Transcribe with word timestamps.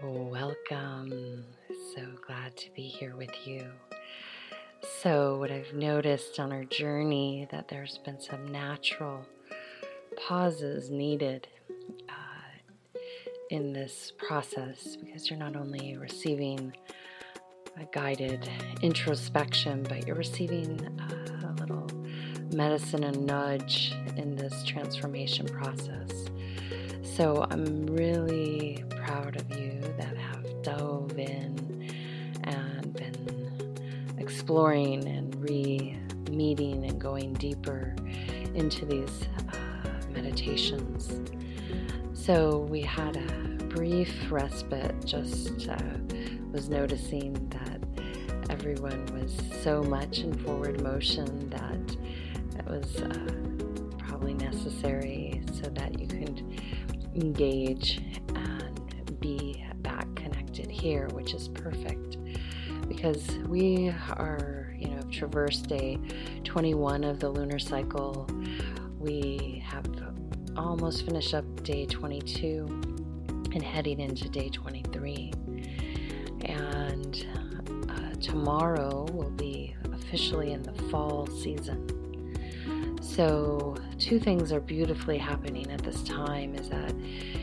Welcome. 0.00 1.44
So 1.96 2.02
glad 2.24 2.56
to 2.56 2.70
be 2.70 2.82
here 2.82 3.16
with 3.16 3.32
you. 3.44 3.66
So, 5.02 5.38
what 5.40 5.50
I've 5.50 5.74
noticed 5.74 6.38
on 6.38 6.52
our 6.52 6.62
journey 6.62 7.48
that 7.50 7.66
there's 7.66 7.98
been 7.98 8.20
some 8.20 8.46
natural 8.46 9.26
pauses 10.16 10.88
needed 10.88 11.48
uh, 12.08 12.12
in 13.50 13.72
this 13.72 14.12
process 14.16 14.94
because 14.94 15.28
you're 15.28 15.38
not 15.38 15.56
only 15.56 15.96
receiving 15.96 16.76
a 17.76 17.84
guided 17.86 18.48
introspection, 18.82 19.82
but 19.82 20.06
you're 20.06 20.14
receiving 20.14 20.80
uh, 21.00 21.48
a 21.48 21.52
little 21.60 21.90
medicine 22.54 23.02
and 23.02 23.26
nudge 23.26 23.96
in 24.16 24.36
this 24.36 24.62
transformation 24.62 25.46
process. 25.46 26.28
So 27.02 27.44
I'm 27.50 27.84
really 27.86 28.84
proud 28.90 29.34
of 29.34 29.58
you 29.58 29.67
that 29.96 30.16
have 30.16 30.62
dove 30.62 31.18
in 31.18 31.90
and 32.44 32.92
been 32.94 33.76
exploring 34.18 35.06
and 35.06 35.34
re 35.36 35.98
meeting 36.30 36.84
and 36.84 37.00
going 37.00 37.32
deeper 37.34 37.94
into 38.54 38.84
these 38.84 39.28
uh, 39.52 39.88
meditations. 40.10 41.20
So 42.12 42.58
we 42.70 42.82
had 42.82 43.16
a 43.16 43.64
brief 43.64 44.12
respite, 44.30 45.04
just 45.04 45.68
uh, 45.68 45.78
was 46.52 46.68
noticing 46.68 47.32
that 47.50 47.80
everyone 48.50 49.06
was 49.06 49.36
so 49.62 49.82
much 49.82 50.20
in 50.20 50.32
forward 50.44 50.82
motion 50.82 51.48
that 51.50 51.96
it 52.58 52.66
was 52.66 52.96
uh, 52.96 53.98
probably 53.98 54.34
necessary 54.34 55.40
so 55.52 55.68
that 55.70 55.98
you 55.98 56.06
could 56.06 56.42
engage 57.14 58.00
and 58.34 59.20
be 59.20 59.64
here, 60.80 61.08
which 61.08 61.34
is 61.34 61.48
perfect 61.48 62.16
because 62.88 63.28
we 63.46 63.88
are, 64.12 64.74
you 64.78 64.88
know, 64.88 65.02
traversed 65.10 65.68
day 65.68 65.98
21 66.44 67.04
of 67.04 67.20
the 67.20 67.28
lunar 67.28 67.58
cycle. 67.58 68.26
We 68.98 69.62
have 69.66 69.86
almost 70.56 71.04
finished 71.04 71.34
up 71.34 71.44
day 71.62 71.86
22 71.86 72.66
and 73.52 73.62
heading 73.62 74.00
into 74.00 74.28
day 74.28 74.48
23. 74.48 75.32
And 76.46 77.26
uh, 77.88 78.14
tomorrow 78.20 79.06
will 79.12 79.30
be 79.30 79.74
officially 79.92 80.52
in 80.52 80.62
the 80.62 80.72
fall 80.90 81.26
season. 81.26 81.86
So, 83.00 83.76
two 83.98 84.20
things 84.20 84.52
are 84.52 84.60
beautifully 84.60 85.18
happening 85.18 85.70
at 85.70 85.82
this 85.82 86.02
time 86.04 86.54
is 86.54 86.68
that 86.68 86.94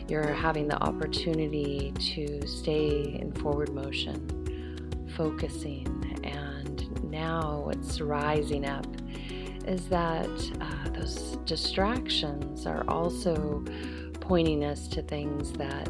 you're 0.08 0.34
having 0.34 0.68
the 0.68 0.82
opportunity 0.82 1.92
to 2.00 2.48
stay 2.48 3.20
in 3.20 3.32
forward 3.34 3.74
motion, 3.74 5.06
focusing, 5.18 5.86
and 6.24 7.04
now 7.04 7.64
what's 7.66 8.00
rising 8.00 8.66
up 8.66 8.88
is 9.68 9.88
that 9.90 10.30
uh, 10.62 10.90
those 10.92 11.38
distractions 11.46 12.66
are 12.66 12.86
also 12.88 13.64
pointing 14.22 14.64
us 14.64 14.88
to 14.88 15.02
things 15.02 15.52
that 15.54 15.90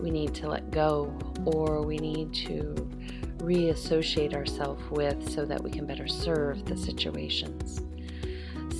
we 0.00 0.10
need 0.10 0.34
to 0.34 0.48
let 0.48 0.70
go 0.70 1.16
or 1.44 1.82
we 1.82 1.98
need 1.98 2.32
to 2.34 2.74
reassociate 3.38 4.34
ourselves 4.34 4.82
with 4.90 5.30
so 5.30 5.44
that 5.44 5.62
we 5.62 5.70
can 5.70 5.86
better 5.86 6.08
serve 6.08 6.64
the 6.64 6.76
situations. 6.76 7.82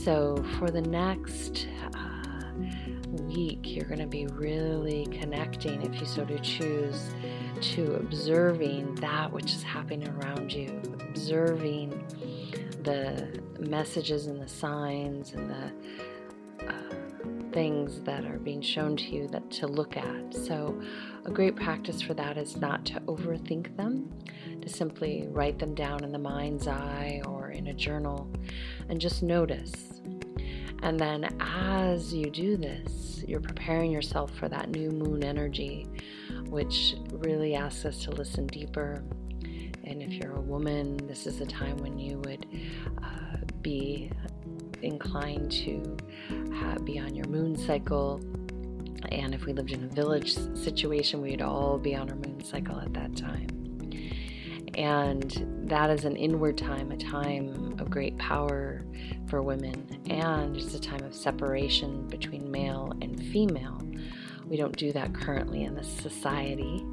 So, 0.07 0.41
for 0.57 0.71
the 0.71 0.83
next 0.83 1.67
uh, 1.93 2.53
week, 3.25 3.59
you're 3.65 3.87
going 3.87 3.99
to 3.99 4.07
be 4.07 4.29
really 4.29 5.07
connecting, 5.07 5.83
if 5.83 6.01
you 6.01 6.07
so 6.07 6.25
choose, 6.43 7.11
to 7.61 7.95
observing 7.97 8.95
that 9.01 9.33
which 9.33 9.53
is 9.53 9.65
happening 9.65 10.09
around 10.11 10.53
you, 10.53 10.81
observing 11.09 11.91
the 12.85 13.43
messages 13.59 14.29
and 14.29 14.41
the 14.41 14.47
signs 14.47 15.33
and 15.33 15.51
the 15.51 16.69
uh, 16.69 16.95
things 17.51 18.01
that 18.03 18.25
are 18.27 18.39
being 18.39 18.63
shown 18.63 18.97
to 18.99 19.07
you 19.07 19.27
that 19.27 19.51
to 19.51 19.67
look 19.67 19.97
at. 19.97 20.33
So, 20.33 20.81
a 21.25 21.33
great 21.33 21.57
practice 21.57 22.01
for 22.01 22.15
that 22.15 22.39
is 22.39 22.57
not 22.57 22.85
to 22.85 23.01
overthink 23.09 23.77
them, 23.77 24.09
to 24.63 24.69
simply 24.69 25.27
write 25.33 25.59
them 25.59 25.75
down 25.75 26.05
in 26.05 26.13
the 26.13 26.19
mind's 26.21 26.69
eye 26.69 27.23
or 27.27 27.36
in 27.57 27.69
a 27.69 27.75
journal 27.75 28.31
and 28.89 29.01
just 29.01 29.23
notice 29.23 29.97
and 30.83 31.01
then 31.01 31.37
as 31.41 32.13
you 32.13 32.31
do 32.31 32.57
this, 32.57 33.25
you're 33.27 33.41
preparing 33.41 33.91
yourself 33.91 34.33
for 34.37 34.49
that 34.49 34.71
new 34.71 34.91
moon 34.91 35.25
energy, 35.25 35.87
which 36.49 36.95
really 37.11 37.55
asks 37.55 37.85
us 37.85 38.05
to 38.05 38.11
listen 38.11 38.47
deeper. 38.47 39.03
And 39.85 40.03
if 40.03 40.13
you're 40.13 40.33
a 40.33 40.41
woman, 40.41 40.97
this 41.07 41.27
is 41.27 41.41
a 41.41 41.47
time 41.47 41.77
when 41.79 41.99
you 41.99 42.19
would 42.25 42.47
uh, 43.03 43.39
be 43.63 44.11
inclined 44.83 45.51
to 45.53 45.97
have, 46.55 46.85
be 46.85 46.99
on 46.99 47.15
your 47.15 47.27
moon 47.27 47.57
cycle. 47.57 48.21
And 49.11 49.35
if 49.35 49.45
we 49.45 49.53
lived 49.53 49.73
in 49.73 49.85
a 49.85 49.89
village 49.89 50.35
situation, 50.55 51.23
we'd 51.23 51.43
all 51.43 51.79
be 51.79 51.95
on 51.95 52.11
our 52.11 52.17
moon 52.17 52.45
cycle 52.45 52.79
at 52.79 52.93
that 52.95 53.17
time. 53.17 53.56
And 54.77 55.65
that 55.69 55.89
is 55.89 56.05
an 56.05 56.17
inward 56.17 56.59
time, 56.59 56.93
a 56.93 56.99
time 56.99 57.77
of 57.79 57.89
great 57.89 58.17
power 58.19 58.85
for 59.27 59.43
women, 59.43 59.87
and 60.11 60.55
it's 60.55 60.75
a 60.75 60.79
time 60.79 61.03
of 61.03 61.15
separation 61.15 62.07
between 62.09 62.51
male 62.51 62.93
and 63.01 63.19
female. 63.33 63.81
We 64.47 64.57
don't 64.57 64.77
do 64.77 64.93
that 64.93 65.15
currently 65.15 65.65
in 65.65 65.75
this 65.75 65.89
society, 65.89 66.85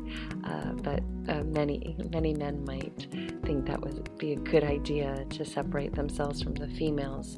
uh, 0.45 0.71
but 0.71 1.03
uh, 1.27 1.44
many 1.44 1.95
many 2.11 2.33
men 2.33 2.63
might 2.66 3.07
think 3.44 3.67
that 3.67 3.81
would 3.81 4.17
be 4.17 4.31
a 4.31 4.38
good 4.38 4.63
idea 4.63 5.25
to 5.31 5.45
separate 5.45 5.94
themselves 5.94 6.41
from 6.41 6.55
the 6.55 6.67
females 6.69 7.38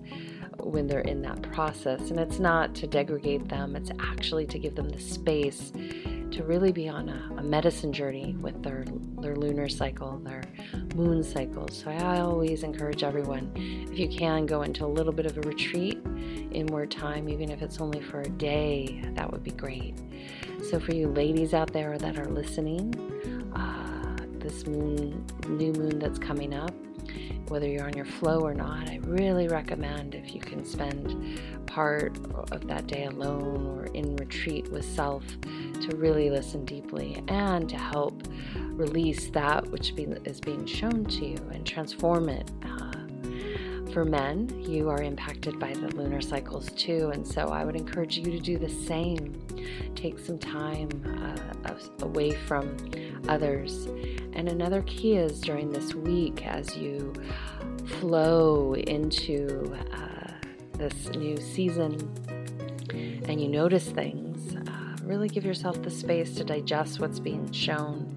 when 0.60 0.88
they're 0.88 1.02
in 1.02 1.22
that 1.24 1.42
process. 1.42 2.12
And 2.12 2.20
it's 2.20 2.40
not 2.40 2.76
to 2.76 2.88
degrade 2.88 3.50
them; 3.50 3.76
it's 3.76 3.92
actually 4.00 4.46
to 4.46 4.60
give 4.60 4.76
them 4.76 4.90
the 4.90 5.02
space 5.02 5.74
to 6.36 6.44
really 6.44 6.74
be 6.74 6.90
on 6.90 7.08
a, 7.08 7.36
a, 7.38 7.44
medicine 7.44 7.94
journey 7.94 8.36
with 8.42 8.62
their 8.62 8.84
their 9.22 9.38
lunar 9.38 9.70
cycle, 9.70 10.20
their 10.20 10.44
moon 10.94 11.24
cycle. 11.24 11.66
So 11.70 11.90
I 11.90 12.20
always 12.20 12.64
encourage 12.64 13.04
everyone, 13.04 13.54
if 13.56 13.98
you 13.98 14.10
can, 14.10 14.46
go 14.46 14.64
into 14.64 14.86
a 14.86 14.88
little 14.88 15.14
bit 15.14 15.26
of 15.26 15.38
a 15.38 15.42
retreat, 15.42 15.98
inward 16.52 16.92
time, 16.92 17.30
even 17.30 17.50
if 17.50 17.62
it's 17.62 17.80
only 17.80 18.02
for 18.02 18.20
a 18.20 18.28
day, 18.28 19.02
that 19.14 19.32
would 19.32 19.44
be 19.44 19.52
great. 19.52 19.96
So 20.70 20.78
for 20.78 20.94
you 20.94 21.08
ladies 21.08 21.54
out 21.54 21.72
there 21.72 21.98
that 21.98 22.20
are 22.20 22.26
listening, 22.26 22.94
uh, 23.56 24.18
this 24.40 24.68
moon, 24.68 25.26
new 25.48 25.72
moon 25.72 26.00
that's 26.00 26.20
coming 26.20 26.54
up, 26.54 26.74
whether 27.48 27.68
you're 27.68 27.86
on 27.86 27.94
your 27.94 28.06
flow 28.06 28.40
or 28.40 28.54
not, 28.54 28.90
I 28.90 29.00
really 29.04 29.48
recommend 29.48 30.16
if 30.16 30.34
you 30.34 30.42
can 30.42 30.66
spend 30.66 31.40
part 31.66 32.18
of 32.52 32.68
that 32.68 32.88
day 32.88 33.06
alone 33.06 33.68
or 33.68 33.86
in 33.88 34.16
retreat 34.16 34.72
with 34.72 34.86
self 34.86 35.24
to 35.42 35.96
really 35.96 36.30
listen 36.30 36.66
deeply 36.66 37.24
and 37.28 37.70
to 37.70 37.78
help 37.78 38.24
release 38.56 39.30
that 39.32 39.66
which 39.72 39.94
is 40.26 40.40
being 40.40 40.66
shown 40.66 41.06
to 41.06 41.26
you 41.26 41.38
and 41.52 41.66
transform 41.66 42.30
it. 42.30 42.52
Uh, 42.64 42.92
for 43.96 44.04
men, 44.04 44.50
you 44.62 44.90
are 44.90 45.02
impacted 45.02 45.58
by 45.58 45.72
the 45.72 45.88
lunar 45.96 46.20
cycles 46.20 46.70
too, 46.74 47.12
and 47.14 47.26
so 47.26 47.48
I 47.48 47.64
would 47.64 47.78
encourage 47.78 48.18
you 48.18 48.26
to 48.26 48.40
do 48.40 48.58
the 48.58 48.68
same. 48.68 49.42
Take 49.96 50.20
some 50.20 50.38
time 50.38 50.90
uh, 51.66 51.72
away 52.02 52.32
from 52.32 52.76
others. 53.30 53.86
And 54.34 54.50
another 54.50 54.82
key 54.82 55.16
is 55.16 55.40
during 55.40 55.72
this 55.72 55.96
week 55.96 56.46
as 56.46 56.76
you 56.76 57.14
flow 58.02 58.74
into 58.74 59.74
uh, 59.94 60.32
this 60.74 61.08
new 61.12 61.38
season 61.38 61.94
and 63.30 63.40
you 63.40 63.48
notice 63.48 63.86
things, 63.86 64.58
uh, 64.58 64.98
really 65.04 65.30
give 65.30 65.46
yourself 65.46 65.82
the 65.84 65.90
space 65.90 66.36
to 66.36 66.44
digest 66.44 67.00
what's 67.00 67.22
being 67.22 67.50
shown 67.54 68.14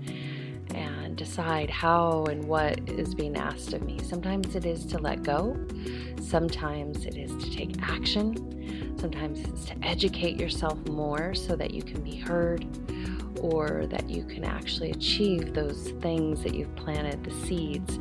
decide 1.19 1.69
how 1.69 2.25
and 2.31 2.45
what 2.45 2.89
is 2.89 3.15
being 3.15 3.37
asked 3.37 3.75
of 3.75 3.83
me. 3.83 3.99
Sometimes 4.03 4.55
it 4.55 4.65
is 4.65 4.87
to 4.87 4.99
let 4.99 5.23
go, 5.23 5.59
sometimes 6.21 7.05
it 7.05 7.17
is 7.17 7.33
to 7.45 7.51
take 7.51 7.75
action, 7.83 8.97
sometimes 8.99 9.41
it's 9.41 9.65
to 9.67 9.75
educate 9.83 10.41
yourself 10.41 10.79
more 10.89 11.35
so 11.35 11.57
that 11.57 11.75
you 11.75 11.83
can 11.83 12.01
be 12.03 12.17
heard 12.17 12.65
or 13.41 13.87
that 13.87 14.09
you 14.09 14.25
can 14.25 14.45
actually 14.45 14.91
achieve 14.91 15.55
those 15.55 15.91
things 16.01 16.43
that 16.43 16.55
you've 16.55 16.75
planted, 16.77 17.23
the 17.25 17.31
seeds. 17.47 17.99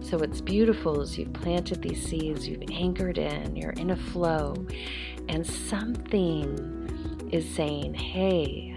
So, 0.00 0.18
what's 0.18 0.40
beautiful 0.40 1.00
is 1.00 1.18
you've 1.18 1.32
planted 1.32 1.82
these 1.82 2.04
seeds, 2.06 2.46
you've 2.46 2.62
anchored 2.70 3.18
in, 3.18 3.56
you're 3.56 3.72
in 3.72 3.90
a 3.90 3.96
flow, 3.96 4.54
and 5.28 5.46
something 5.46 7.28
is 7.32 7.48
saying, 7.54 7.94
hey, 7.94 8.67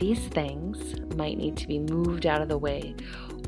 these 0.00 0.20
things 0.28 0.98
might 1.16 1.38
need 1.38 1.56
to 1.56 1.68
be 1.68 1.78
moved 1.78 2.26
out 2.26 2.42
of 2.42 2.48
the 2.48 2.58
way 2.58 2.94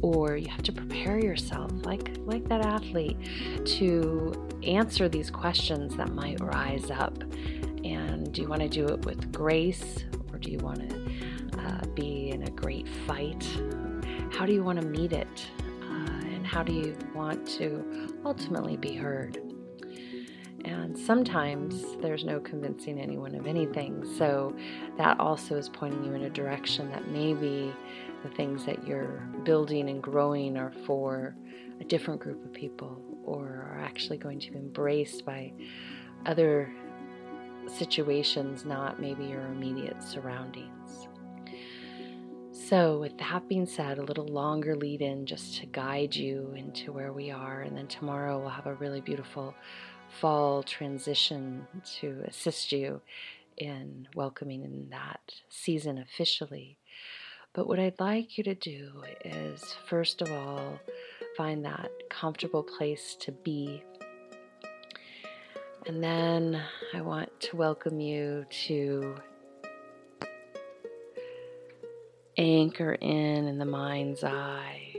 or 0.03 0.37
you 0.37 0.49
have 0.49 0.63
to 0.63 0.73
prepare 0.73 1.19
yourself 1.19 1.71
like 1.85 2.17
like 2.21 2.47
that 2.49 2.65
athlete 2.65 3.17
to 3.65 4.33
answer 4.63 5.09
these 5.09 5.31
questions 5.31 5.97
that 5.97 6.13
might 6.13 6.41
rise 6.41 6.91
up 6.91 7.23
and 7.85 8.33
do 8.33 8.43
you 8.43 8.49
want 8.49 8.63
to 8.63 8.69
do 8.69 8.87
it 8.87 9.05
with 9.05 9.33
grace 9.33 10.05
or 10.33 10.39
do 10.39 10.51
you 10.51 10.59
want 10.59 10.89
to 10.89 11.03
uh, 11.59 11.87
be 11.95 12.31
in 12.31 12.43
a 12.43 12.51
great 12.51 12.89
fight. 13.07 13.47
How 14.31 14.47
do 14.47 14.53
you 14.53 14.63
want 14.63 14.81
to 14.81 14.87
meet 14.87 15.13
it? 15.13 15.47
Uh, 15.83 16.27
and 16.35 16.47
how 16.47 16.63
do 16.63 16.73
you 16.73 16.97
want 17.15 17.47
to 17.59 18.15
ultimately 18.25 18.77
be 18.77 18.95
heard? 18.95 19.52
And 20.64 20.97
sometimes 20.97 21.97
there's 22.00 22.25
no 22.25 22.38
convincing 22.41 23.00
anyone 23.00 23.35
of 23.35 23.47
anything. 23.47 24.05
So 24.17 24.55
that 24.97 25.19
also 25.19 25.56
is 25.56 25.69
pointing 25.69 26.05
you 26.05 26.14
in 26.14 26.23
a 26.25 26.31
direction 26.31 26.91
that 26.91 27.09
maybe 27.09 27.73
the 28.23 28.29
things 28.31 28.64
that 28.67 28.87
you're 28.87 29.29
building 29.44 29.88
and 29.88 30.03
growing 30.03 30.56
are 30.56 30.73
for 30.87 31.35
a 31.81 31.85
different 31.85 32.20
group 32.20 32.44
of 32.44 32.53
people 32.53 33.03
or 33.25 33.69
are 33.73 33.81
actually 33.82 34.19
going 34.19 34.38
to 34.41 34.53
be 34.53 34.59
embraced 34.59 35.25
by 35.25 35.53
other 36.26 36.73
situations, 37.67 38.65
not 38.65 39.00
maybe 39.00 39.25
your 39.25 39.43
immediate 39.47 40.03
surroundings. 40.03 41.08
So, 42.53 43.00
with 43.00 43.19
that 43.19 43.49
being 43.49 43.67
said, 43.67 43.99
a 43.99 44.03
little 44.03 44.26
longer 44.26 44.76
lead 44.76 45.03
in 45.03 45.26
just 45.26 45.58
to 45.58 45.67
guide 45.67 46.15
you 46.15 46.55
into 46.56 46.93
where 46.93 47.12
we 47.12 47.31
are. 47.31 47.62
And 47.62 47.76
then 47.76 47.87
tomorrow 47.87 48.38
we'll 48.38 48.50
have 48.50 48.67
a 48.67 48.75
really 48.75 49.00
beautiful 49.00 49.55
fall 50.20 50.62
transition 50.62 51.67
to 52.00 52.23
assist 52.26 52.73
you 52.73 53.00
in 53.56 54.09
welcoming 54.14 54.64
in 54.64 54.88
that 54.91 55.35
season 55.49 55.99
officially. 55.99 56.79
But 57.53 57.67
what 57.67 57.79
I'd 57.79 58.00
like 58.00 58.38
you 58.38 58.44
to 58.44 58.55
do 58.55 59.03
is, 59.25 59.62
first 59.87 60.23
of 60.23 60.31
all, 60.32 60.79
find 61.37 61.64
that 61.64 61.91
comfortable 62.09 62.62
place 62.62 63.14
to 63.20 63.32
be. 63.32 63.82
And 65.87 66.03
then 66.03 66.62
I 66.94 67.03
want 67.03 67.41
to 67.41 67.56
welcome 67.56 68.00
you 68.00 68.47
to 68.67 69.17
anchor 72.38 72.94
in 72.94 73.47
in 73.47 73.58
the 73.58 73.65
mind's 73.65 74.25
eye. 74.25 74.92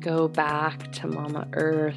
Go 0.00 0.28
back 0.28 0.90
to 0.92 1.06
Mama 1.06 1.46
Earth. 1.52 1.94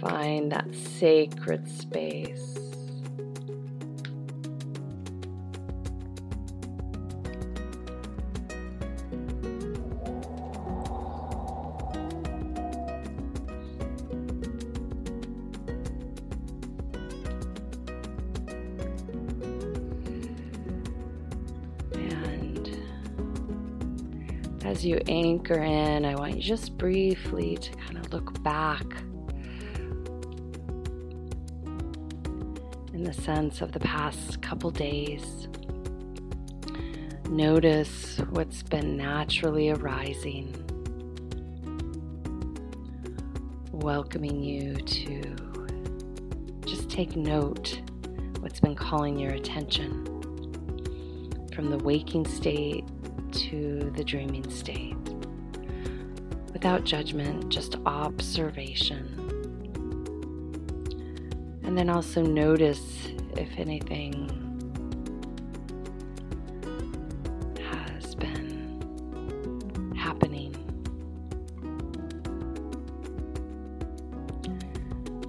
Find 0.00 0.50
that 0.52 0.74
sacred 0.74 1.68
space. 1.68 2.55
As 24.76 24.84
you 24.84 25.00
anchor 25.08 25.62
in, 25.62 26.04
I 26.04 26.14
want 26.16 26.36
you 26.36 26.42
just 26.42 26.76
briefly 26.76 27.56
to 27.56 27.70
kind 27.76 27.96
of 27.96 28.12
look 28.12 28.42
back 28.42 28.84
in 32.92 33.02
the 33.02 33.14
sense 33.14 33.62
of 33.62 33.72
the 33.72 33.80
past 33.80 34.42
couple 34.42 34.70
days. 34.70 35.48
Notice 37.30 38.18
what's 38.28 38.62
been 38.62 38.98
naturally 38.98 39.70
arising, 39.70 40.54
welcoming 43.72 44.42
you 44.42 44.74
to 44.74 45.36
just 46.66 46.90
take 46.90 47.16
note 47.16 47.80
what's 48.40 48.60
been 48.60 48.76
calling 48.76 49.18
your 49.18 49.32
attention 49.32 50.04
from 51.54 51.70
the 51.70 51.78
waking 51.78 52.26
state 52.26 52.84
the 53.96 54.04
dreaming 54.04 54.48
state. 54.50 54.94
Without 56.52 56.84
judgment, 56.84 57.48
just 57.48 57.76
observation. 57.86 59.04
And 61.64 61.76
then 61.76 61.88
also 61.88 62.22
notice 62.22 63.08
if 63.36 63.48
anything 63.58 64.30
has 67.70 68.14
been 68.14 69.94
happening. 69.96 70.52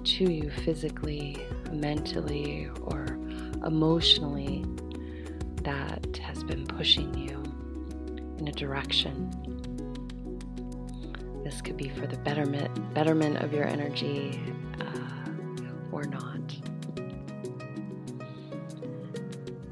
To 0.04 0.32
you 0.32 0.50
physically, 0.50 1.38
mentally, 1.72 2.70
or 2.82 3.06
emotionally 3.64 4.64
that 5.62 6.18
has 6.18 6.44
been 6.44 6.66
pushing 6.66 7.12
you 7.16 7.37
direction. 8.58 9.30
This 11.44 11.62
could 11.62 11.76
be 11.76 11.88
for 11.88 12.06
the 12.06 12.16
betterment 12.18 12.92
betterment 12.92 13.38
of 13.38 13.52
your 13.52 13.66
energy 13.66 14.42
uh, 14.80 15.30
or 15.92 16.02
not. 16.02 16.56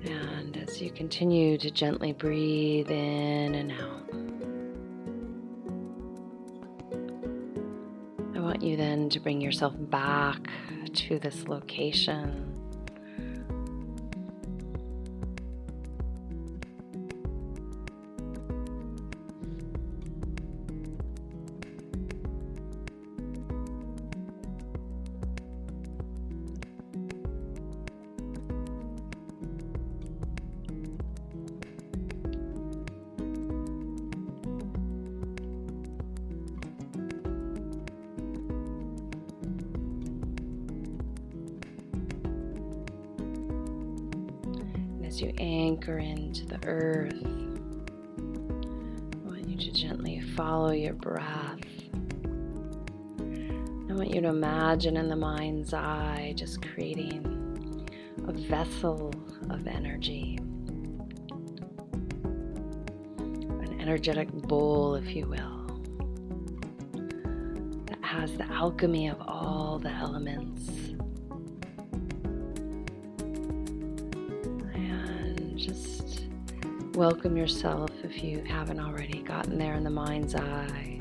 And 0.04 0.56
as 0.56 0.80
you 0.80 0.90
continue 0.90 1.58
to 1.58 1.70
gently 1.70 2.12
breathe 2.12 2.90
in 2.90 3.54
and 3.56 3.72
out, 3.72 4.08
I 8.36 8.40
want 8.40 8.62
you 8.62 8.76
then 8.76 9.10
to 9.10 9.20
bring 9.20 9.40
yourself 9.40 9.74
back 9.76 10.48
to 10.94 11.18
this 11.18 11.48
location 11.48 12.55
into 46.06 46.46
the 46.46 46.58
earth, 46.66 47.12
I 49.14 49.28
want 49.28 49.48
you 49.48 49.56
to 49.56 49.72
gently 49.72 50.20
follow 50.36 50.70
your 50.70 50.94
breath. 50.94 51.60
I 53.88 53.92
want 53.92 54.14
you 54.14 54.20
to 54.20 54.28
imagine 54.28 54.96
in 54.96 55.08
the 55.08 55.16
mind's 55.16 55.74
eye 55.74 56.32
just 56.36 56.62
creating 56.62 57.88
a 58.26 58.32
vessel 58.32 59.12
of 59.50 59.66
energy, 59.66 60.38
an 63.18 63.76
energetic 63.80 64.30
bowl, 64.30 64.94
if 64.94 65.14
you 65.14 65.26
will, 65.26 65.82
that 67.86 67.98
has 68.02 68.36
the 68.36 68.50
alchemy 68.52 69.08
of 69.08 69.20
all 69.20 69.78
the 69.78 69.90
elements 69.90 70.85
Welcome 76.96 77.36
yourself 77.36 77.90
if 78.04 78.24
you 78.24 78.42
haven't 78.48 78.80
already 78.80 79.20
gotten 79.20 79.58
there 79.58 79.74
in 79.74 79.84
the 79.84 79.90
mind's 79.90 80.34
eye. 80.34 80.98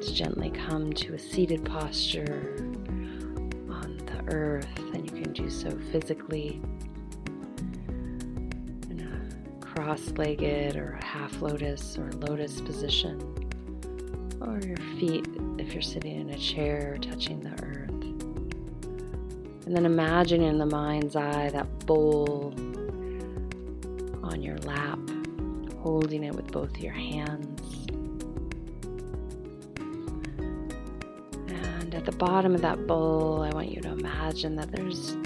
To 0.00 0.14
gently 0.14 0.50
come 0.50 0.92
to 0.92 1.14
a 1.14 1.18
seated 1.18 1.64
posture 1.64 2.54
on 3.68 4.00
the 4.06 4.32
earth, 4.32 4.68
and 4.94 5.04
you 5.04 5.20
can 5.20 5.32
do 5.32 5.50
so 5.50 5.68
physically. 5.90 6.62
In 8.88 9.00
a 9.00 9.66
cross 9.66 10.12
legged 10.12 10.76
or 10.76 10.92
a 11.02 11.04
half 11.04 11.42
lotus 11.42 11.98
or 11.98 12.12
lotus 12.12 12.60
position, 12.60 13.18
or 14.40 14.60
your 14.64 14.76
feet 15.00 15.26
if 15.58 15.72
you're 15.72 15.82
sitting 15.82 16.20
in 16.20 16.30
a 16.30 16.38
chair 16.38 16.96
touching 17.00 17.40
the 17.40 17.64
earth. 17.64 17.90
And 19.66 19.76
then 19.76 19.86
imagine 19.86 20.40
in 20.40 20.58
the 20.58 20.66
mind's 20.66 21.16
eye 21.16 21.50
that 21.50 21.84
bowl 21.84 22.54
holding 25.90 26.22
it 26.22 26.32
with 26.32 26.52
both 26.52 26.78
your 26.78 26.92
hands. 26.92 27.86
And 31.48 31.92
at 31.92 32.04
the 32.04 32.12
bottom 32.12 32.54
of 32.54 32.62
that 32.62 32.86
bowl, 32.86 33.42
I 33.42 33.50
want 33.52 33.72
you 33.72 33.80
to 33.80 33.88
imagine 33.88 34.54
that 34.54 34.70
there's 34.70 35.16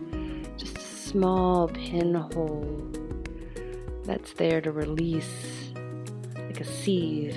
just 0.56 0.78
a 0.78 0.80
small 0.80 1.68
pinhole 1.68 2.64
that's 4.04 4.32
there 4.32 4.62
to 4.62 4.72
release, 4.72 5.70
like 6.34 6.62
a 6.62 6.64
sieve, 6.64 7.36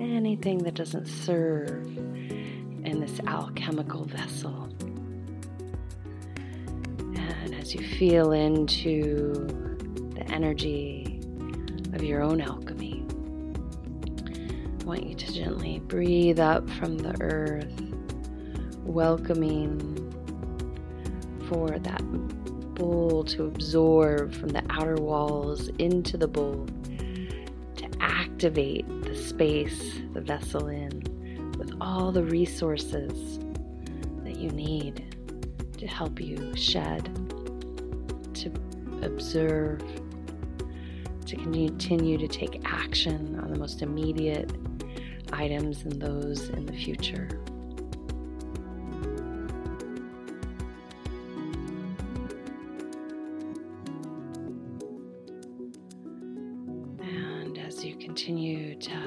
anything 0.00 0.58
that 0.64 0.74
doesn't 0.74 1.06
serve 1.06 1.86
in 2.84 2.98
this 2.98 3.20
alchemical 3.28 4.06
vessel. 4.06 4.68
And 7.14 7.54
as 7.54 7.76
you 7.76 7.86
feel 7.96 8.32
into 8.32 9.46
the 10.14 10.28
energy 10.32 11.09
of 11.94 12.02
your 12.02 12.22
own 12.22 12.40
alchemy, 12.40 13.04
I 14.80 14.84
want 14.84 15.06
you 15.06 15.14
to 15.14 15.32
gently 15.32 15.80
breathe 15.80 16.40
up 16.40 16.68
from 16.70 16.98
the 16.98 17.14
earth, 17.20 17.72
welcoming 18.84 19.96
for 21.48 21.78
that 21.78 22.02
bowl 22.74 23.24
to 23.24 23.44
absorb 23.44 24.32
from 24.34 24.48
the 24.50 24.62
outer 24.70 24.94
walls 24.94 25.68
into 25.78 26.16
the 26.16 26.28
bowl 26.28 26.66
to 27.76 27.88
activate 28.00 28.86
the 29.02 29.14
space, 29.14 30.00
the 30.14 30.20
vessel 30.20 30.68
in, 30.68 31.02
with 31.58 31.72
all 31.80 32.10
the 32.10 32.24
resources 32.24 33.38
that 34.24 34.36
you 34.36 34.50
need 34.50 35.04
to 35.76 35.86
help 35.86 36.20
you 36.20 36.54
shed, 36.56 37.04
to 38.34 38.50
observe, 39.02 39.82
to 41.30 41.36
continue 41.36 42.18
to 42.18 42.26
take 42.26 42.60
action 42.64 43.38
on 43.40 43.52
the 43.52 43.58
most 43.58 43.82
immediate 43.82 44.50
items 45.32 45.84
and 45.84 46.02
those 46.02 46.48
in 46.48 46.66
the 46.66 46.72
future. 46.72 47.28
And 57.00 57.58
as 57.58 57.84
you 57.84 57.94
continue 57.94 58.74
to 58.74 59.00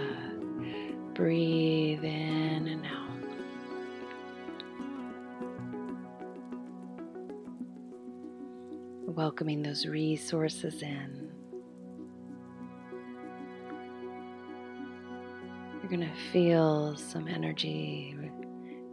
breathe 1.13 2.05
in 2.05 2.67
and 2.69 2.85
out. 2.85 3.01
Welcoming 9.13 9.61
those 9.61 9.85
resources 9.85 10.81
in. 10.81 11.22
Going 15.93 16.09
to 16.09 16.31
feel 16.31 16.95
some 16.97 17.27
energy 17.27 18.17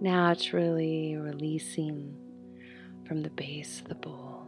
naturally 0.03 1.17
releasing 1.17 2.15
from 3.09 3.23
the 3.23 3.31
base 3.31 3.81
of 3.81 3.89
the 3.89 3.95
bowl. 3.95 4.47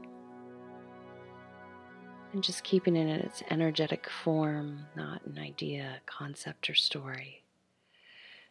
And 2.35 2.45
just 2.45 2.63
keeping 2.63 2.95
it 2.95 3.09
in 3.09 3.21
its 3.21 3.43
energetic 3.49 4.07
form, 4.23 4.81
not 4.95 5.25
an 5.25 5.39
idea, 5.39 6.03
concept, 6.05 6.69
or 6.69 6.75
story. 6.75 7.43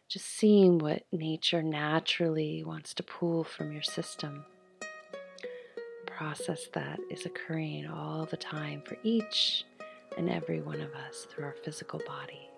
Just 0.08 0.26
seeing 0.26 0.78
what 0.78 1.04
nature 1.12 1.62
naturally 1.62 2.64
wants 2.64 2.94
to 2.94 3.04
pull 3.04 3.44
from 3.44 3.70
your 3.70 3.84
system. 3.84 4.44
Process 6.06 6.66
that 6.72 6.98
is 7.08 7.24
occurring 7.24 7.86
all 7.86 8.26
the 8.26 8.36
time 8.36 8.82
for 8.84 8.96
each 9.04 9.62
and 10.18 10.28
every 10.28 10.60
one 10.60 10.80
of 10.80 10.92
us 10.92 11.28
through 11.30 11.44
our 11.44 11.54
physical 11.62 12.00
body. 12.04 12.48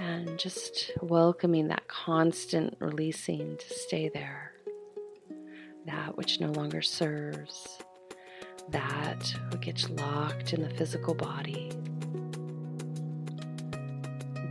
And 0.00 0.38
just 0.38 0.92
welcoming 1.02 1.68
that 1.68 1.88
constant 1.88 2.76
releasing 2.78 3.56
to 3.56 3.74
stay 3.74 4.08
there. 4.08 4.52
That 5.86 6.16
which 6.16 6.40
no 6.40 6.52
longer 6.52 6.82
serves, 6.82 7.78
that 8.70 9.34
what 9.50 9.60
gets 9.60 9.90
locked 9.90 10.52
in 10.52 10.62
the 10.62 10.70
physical 10.70 11.14
body, 11.14 11.72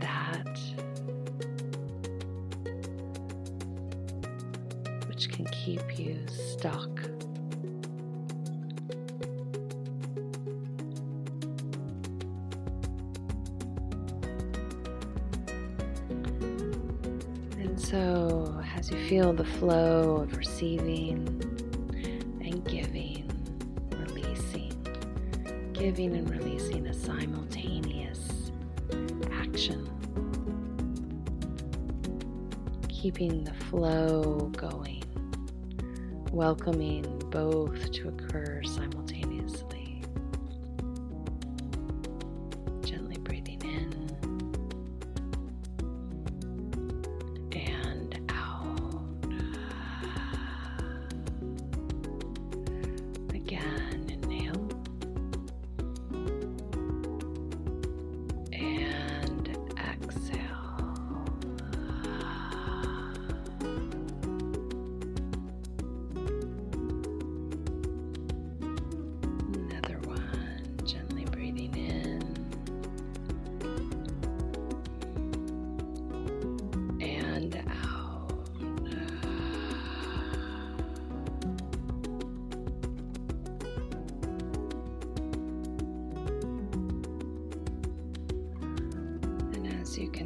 that 0.00 0.58
which 5.08 5.30
can 5.30 5.46
keep 5.46 5.98
you 5.98 6.18
stuck. 6.28 6.97
So, 17.78 18.60
as 18.76 18.90
you 18.90 18.98
feel 19.08 19.32
the 19.32 19.44
flow 19.44 20.16
of 20.16 20.36
receiving 20.36 21.26
and 22.42 22.64
giving, 22.64 23.30
releasing, 23.92 24.72
giving 25.72 26.16
and 26.16 26.28
releasing 26.28 26.88
a 26.88 26.92
simultaneous 26.92 28.50
action, 29.32 29.88
keeping 32.88 33.44
the 33.44 33.54
flow 33.70 34.50
going, 34.56 35.04
welcoming 36.32 37.04
both 37.30 37.92
to 37.92 38.08
occur 38.08 38.60
simultaneously. 38.64 39.17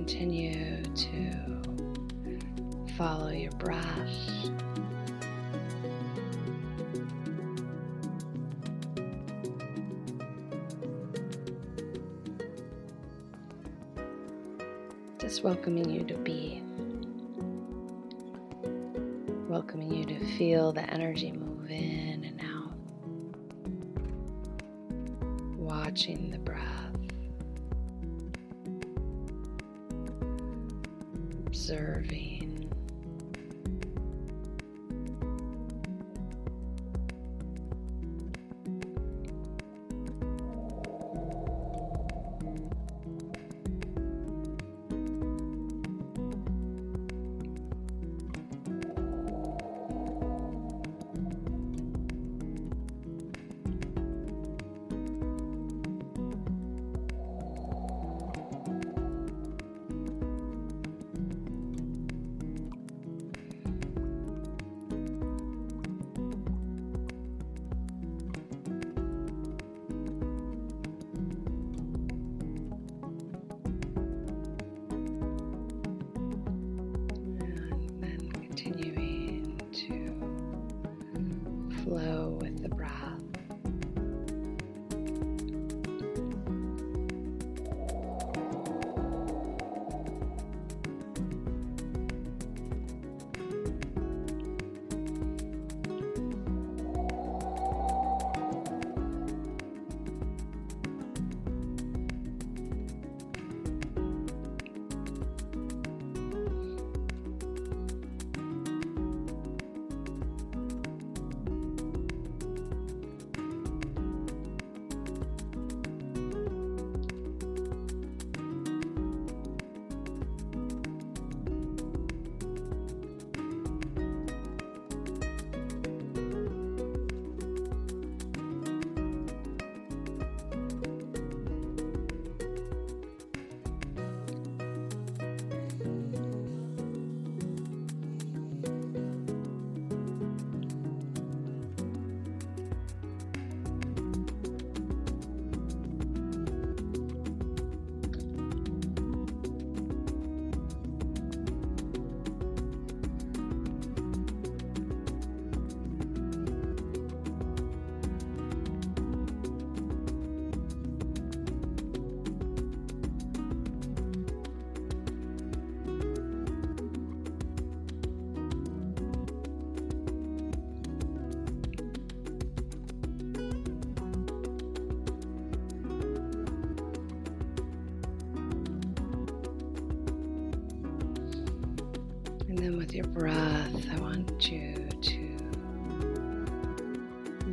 Continue 0.05 0.83
to 0.97 1.33
follow 2.99 3.29
your 3.31 3.53
breath, 3.53 3.87
just 15.21 15.45
welcoming 15.45 15.89
you 15.89 16.03
to 16.03 16.15
be, 16.15 16.61
welcoming 19.49 19.95
you 19.95 20.05
to 20.05 20.19
feel 20.37 20.73
the 20.73 20.83
energy 20.93 21.31
move 21.31 21.71
in 21.71 22.25
and 22.25 22.41
out, 22.41 22.75
watching 25.57 26.29
the 26.33 26.41
breath, 26.41 26.82
observing. 31.73 32.32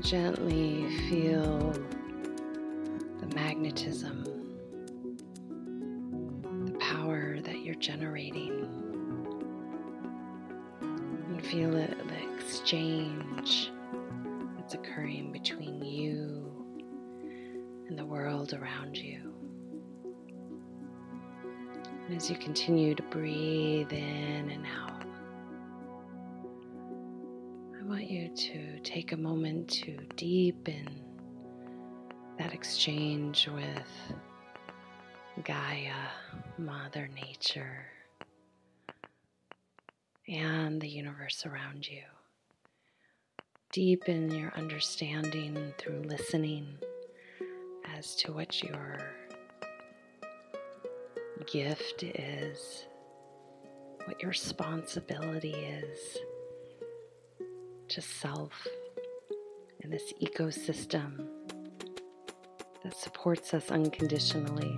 Gently 0.10 0.90
feel 1.08 1.72
the 3.20 3.28
magnetism, 3.36 4.24
the 6.66 6.72
power 6.80 7.40
that 7.42 7.60
you're 7.60 7.76
generating, 7.76 8.68
and 10.82 11.46
feel 11.46 11.76
it, 11.76 11.96
the 12.08 12.34
exchange 12.34 13.72
that's 14.58 14.74
occurring 14.74 15.32
between 15.32 15.86
you 15.86 16.52
and 17.88 17.96
the 17.96 18.06
world 18.06 18.56
around 18.56 18.98
you. 18.98 19.32
And 22.08 22.18
as 22.18 22.32
you 22.32 22.36
continue 22.38 22.96
to 22.96 23.04
breathe 23.04 23.94
in 23.94 24.50
and 24.50 24.66
out, 24.66 24.89
to 28.36 28.80
take 28.80 29.12
a 29.12 29.18
moment 29.18 29.70
to 29.70 29.98
deepen 30.16 30.88
that 32.38 32.54
exchange 32.54 33.48
with 33.54 34.16
Gaia, 35.44 35.94
Mother 36.58 37.10
Nature, 37.16 37.86
and 40.28 40.80
the 40.80 40.88
universe 40.88 41.46
around 41.46 41.88
you. 41.88 42.04
Deepen 43.72 44.32
your 44.32 44.54
understanding 44.56 45.74
through 45.78 46.02
listening 46.04 46.68
as 47.98 48.16
to 48.16 48.32
what 48.32 48.62
your 48.64 49.00
gift 51.52 52.04
is, 52.04 52.86
what 54.06 54.22
your 54.22 54.30
responsibility 54.30 55.54
is 55.54 56.18
to 57.90 58.02
self 58.02 58.68
and 59.82 59.92
this 59.92 60.14
ecosystem 60.22 61.26
that 62.84 62.96
supports 62.96 63.54
us 63.56 63.72
unconditionally. 63.72 64.78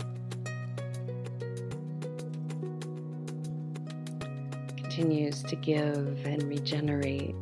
Continues 4.77 5.43
to 5.43 5.57
give 5.57 6.25
and 6.25 6.43
regenerate 6.43 7.35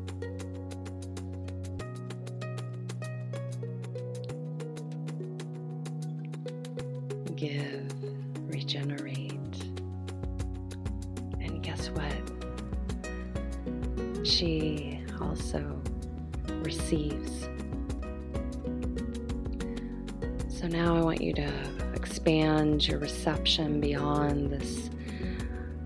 also 15.54 15.82
receives. 16.64 17.48
So 20.50 20.68
now 20.68 20.96
I 20.96 21.02
want 21.02 21.22
you 21.22 21.34
to 21.34 21.52
expand 21.96 22.88
your 22.88 23.00
reception 23.00 23.80
beyond 23.80 24.52
this 24.52 24.90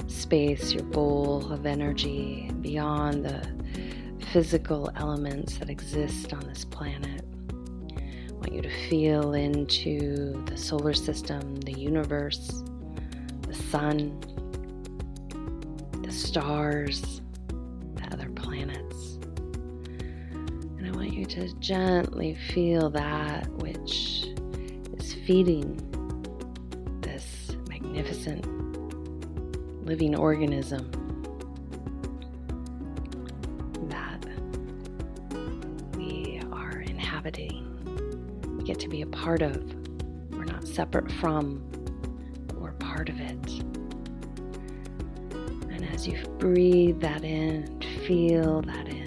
space, 0.08 0.74
your 0.74 0.84
bowl 0.84 1.52
of 1.52 1.66
energy, 1.66 2.52
beyond 2.62 3.26
the 3.26 3.48
physical 4.32 4.92
elements 4.96 5.58
that 5.60 5.70
exist 5.70 6.34
on 6.34 6.42
this 6.42 6.66
planet 6.66 7.24
I 7.98 8.34
want 8.34 8.54
you 8.54 8.62
to 8.64 8.90
feel 8.90 9.36
into 9.36 10.44
the 10.48 10.58
solar 10.58 10.94
system, 10.94 11.56
the 11.62 11.72
universe, 11.72 12.64
the 13.48 13.54
sun, 13.54 14.20
the 16.04 16.12
stars, 16.12 17.22
to 21.34 21.52
gently 21.56 22.36
feel 22.54 22.92
that 22.92 23.50
which 23.54 24.28
is 25.00 25.16
feeding 25.26 25.76
this 27.02 27.56
magnificent 27.68 28.46
living 29.84 30.16
organism 30.16 30.92
that 33.90 34.24
we 35.98 36.40
are 36.52 36.82
inhabiting 36.82 37.64
we 38.56 38.64
get 38.64 38.80
to 38.82 38.88
be 38.88 39.02
a 39.02 39.08
part 39.08 39.42
of. 39.42 39.58
We're 40.30 40.46
not 40.46 40.68
separate 40.68 41.12
from, 41.14 41.64
but 42.46 42.62
we're 42.62 42.74
part 42.74 43.10
of 43.10 43.20
it. 43.20 43.50
And 45.72 45.84
as 45.92 46.08
you 46.08 46.24
breathe 46.38 47.00
that 47.02 47.24
in, 47.24 47.82
feel 48.06 48.62
that 48.62 48.88
in. 48.88 49.03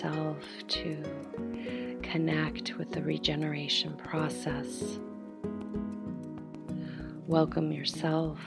Yourself 0.00 0.42
to 0.66 1.98
connect 2.02 2.78
with 2.78 2.90
the 2.90 3.02
regeneration 3.02 3.94
process. 3.98 4.98
Welcome 7.26 7.70
yourself 7.70 8.38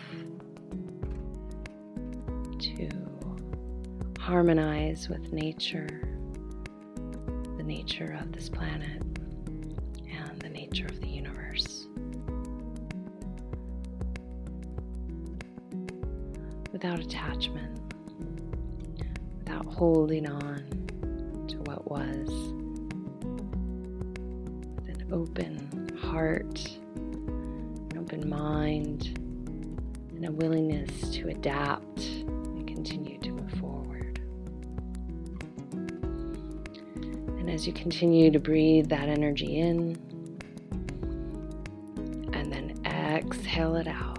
to 2.57 2.89
harmonize 4.19 5.07
with 5.09 5.31
nature, 5.31 6.01
the 7.57 7.63
nature 7.63 8.17
of 8.19 8.31
this 8.31 8.49
planet, 8.49 9.03
and 10.09 10.39
the 10.39 10.49
nature 10.49 10.87
of 10.87 10.99
the 11.01 11.07
universe. 11.07 11.87
without 16.71 16.99
attachment, 16.99 17.79
without 19.37 19.65
holding 19.67 20.27
on 20.27 20.72
was, 21.93 22.27
with 24.75 24.87
an 24.89 25.07
open 25.11 25.95
heart, 26.01 26.67
an 26.95 27.97
open 27.99 28.27
mind, 28.27 29.19
and 30.15 30.25
a 30.25 30.31
willingness 30.31 31.11
to 31.11 31.27
adapt 31.27 31.99
and 31.99 32.67
continue 32.67 33.19
to 33.19 33.29
move 33.29 33.51
forward. 33.59 34.19
And 37.37 37.47
as 37.47 37.67
you 37.67 37.73
continue 37.73 38.31
to 38.31 38.39
breathe 38.39 38.89
that 38.89 39.07
energy 39.07 39.59
in, 39.59 39.95
and 42.33 42.51
then 42.51 42.81
exhale 42.87 43.75
it 43.75 43.87
out. 43.87 44.12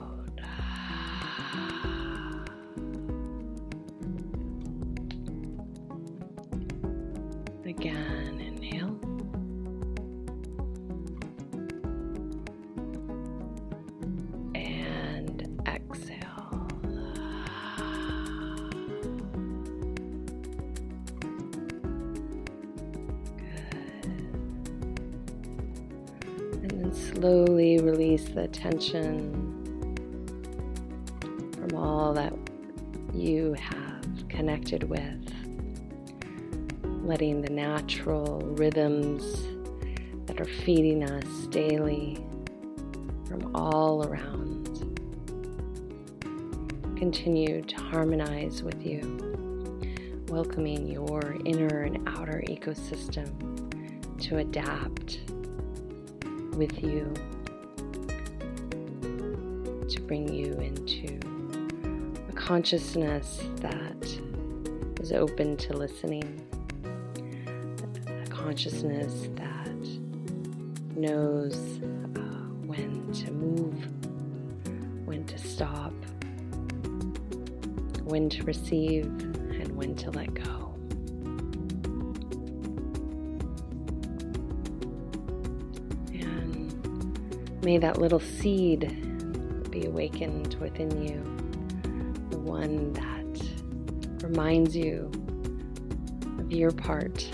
Tension 28.54 29.30
from 31.52 31.76
all 31.76 32.14
that 32.14 32.32
you 33.12 33.52
have 33.54 34.28
connected 34.28 34.84
with 34.84 35.30
letting 37.04 37.42
the 37.42 37.50
natural 37.50 38.40
rhythms 38.56 39.46
that 40.26 40.40
are 40.40 40.46
feeding 40.46 41.04
us 41.04 41.46
daily 41.48 42.24
from 43.26 43.54
all 43.54 44.06
around 44.06 44.64
continue 46.96 47.60
to 47.60 47.76
harmonize 47.76 48.62
with 48.62 48.82
you, 48.86 49.00
welcoming 50.28 50.86
your 50.86 51.36
inner 51.44 51.82
and 51.82 52.08
outer 52.08 52.42
ecosystem 52.48 53.28
to 54.18 54.38
adapt 54.38 55.20
with 56.56 56.82
you, 56.82 57.12
to 59.94 60.00
bring 60.00 60.32
you 60.32 60.52
into 60.54 61.20
a 62.28 62.32
consciousness 62.32 63.40
that 63.58 64.20
is 65.00 65.12
open 65.12 65.56
to 65.56 65.72
listening 65.72 66.44
a 68.08 68.26
consciousness 68.28 69.28
that 69.36 69.70
knows 70.96 71.54
uh, 72.16 72.20
when 72.66 73.12
to 73.12 73.30
move, 73.30 73.86
when 75.06 75.24
to 75.26 75.38
stop, 75.38 75.92
when 78.02 78.28
to 78.28 78.42
receive, 78.42 79.04
and 79.04 79.76
when 79.76 79.94
to 79.94 80.10
let 80.10 80.34
go. 80.34 80.74
And 86.12 87.62
may 87.64 87.78
that 87.78 87.98
little 87.98 88.18
seed 88.18 89.13
be 89.74 89.86
awakened 89.86 90.54
within 90.60 91.02
you, 91.02 91.20
the 92.30 92.38
one 92.38 92.92
that 92.92 94.22
reminds 94.22 94.76
you 94.76 95.10
of 96.38 96.52
your 96.52 96.70
part 96.70 97.28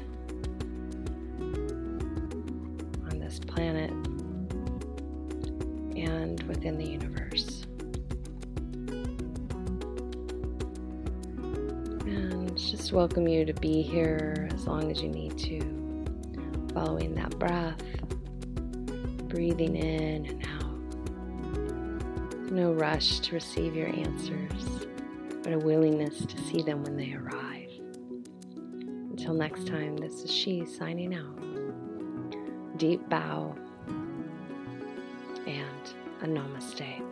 on 3.10 3.18
this 3.18 3.38
planet 3.40 3.90
and 5.98 6.42
within 6.44 6.78
the 6.78 6.86
universe. 6.86 7.66
And 12.06 12.56
just 12.56 12.94
welcome 12.94 13.28
you 13.28 13.44
to 13.44 13.52
be 13.52 13.82
here 13.82 14.48
as 14.54 14.66
long 14.66 14.90
as 14.90 15.02
you 15.02 15.10
need 15.10 15.36
to, 15.36 15.60
following 16.72 17.14
that 17.16 17.38
breath, 17.38 17.82
breathing 19.28 19.76
in. 19.76 20.39
No 22.60 22.74
rush 22.74 23.20
to 23.20 23.32
receive 23.32 23.74
your 23.74 23.88
answers, 23.88 24.86
but 25.42 25.54
a 25.54 25.58
willingness 25.58 26.26
to 26.26 26.38
see 26.42 26.60
them 26.60 26.84
when 26.84 26.94
they 26.94 27.14
arrive. 27.14 27.70
Until 29.08 29.32
next 29.32 29.66
time, 29.66 29.96
this 29.96 30.22
is 30.24 30.30
she 30.30 30.66
signing 30.66 31.14
out. 31.14 31.42
Deep 32.76 33.08
bow 33.08 33.54
and 35.46 35.94
a 36.20 36.26
namaste. 36.26 37.09